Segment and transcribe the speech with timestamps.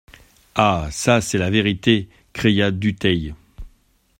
[0.55, 0.87] Ah!
[0.91, 3.35] ça, c'est la vérité, cria Dutheil.